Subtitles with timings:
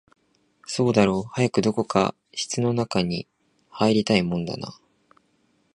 [0.65, 3.27] そうだろう、早くどこか室の中に
[3.69, 4.73] 入りたいもんだな